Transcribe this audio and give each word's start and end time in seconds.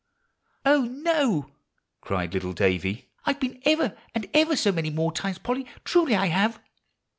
"Oh, 0.65 1.03
oh!" 1.05 1.51
cried 2.01 2.33
little 2.33 2.53
Davie, 2.53 3.11
"I've 3.23 3.39
been 3.39 3.61
ever 3.65 3.95
and 4.15 4.27
ever 4.33 4.55
so 4.55 4.71
many 4.71 4.89
more 4.89 5.11
times, 5.11 5.37
Polly; 5.37 5.67
truly 5.83 6.15
I 6.15 6.25
have." 6.25 6.59